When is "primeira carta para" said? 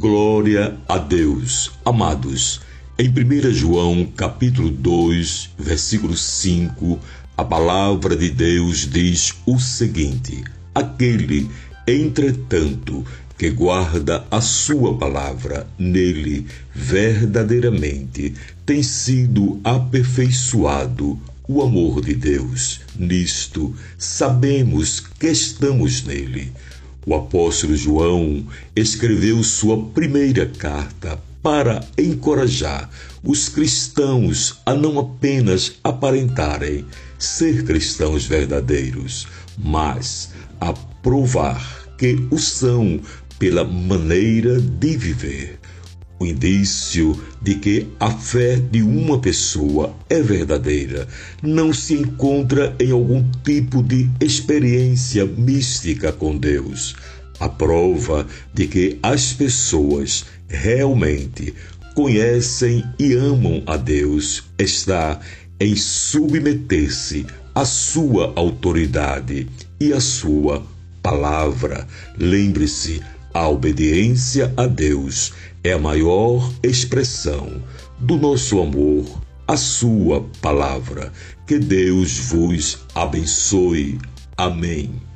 29.86-31.80